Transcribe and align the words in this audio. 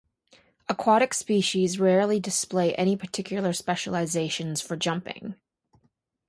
Aquatic 0.67 1.13
species 1.13 1.79
rarely 1.79 2.19
display 2.19 2.73
any 2.73 2.97
particular 2.97 3.53
specializations 3.53 4.59
for 4.59 4.75
jumping. 4.75 5.35